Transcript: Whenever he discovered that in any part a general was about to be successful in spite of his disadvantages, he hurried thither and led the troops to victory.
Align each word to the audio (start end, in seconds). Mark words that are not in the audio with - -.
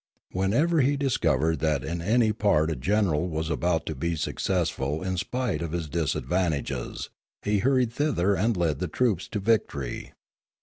Whenever 0.31 0.81
he 0.81 0.97
discovered 0.97 1.59
that 1.59 1.83
in 1.83 2.01
any 2.01 2.33
part 2.33 2.71
a 2.71 2.75
general 2.75 3.29
was 3.29 3.51
about 3.51 3.85
to 3.85 3.93
be 3.93 4.15
successful 4.15 5.03
in 5.03 5.15
spite 5.15 5.61
of 5.61 5.73
his 5.73 5.87
disadvantages, 5.87 7.11
he 7.43 7.59
hurried 7.59 7.93
thither 7.93 8.33
and 8.33 8.57
led 8.57 8.79
the 8.79 8.87
troops 8.87 9.27
to 9.27 9.39
victory. 9.39 10.13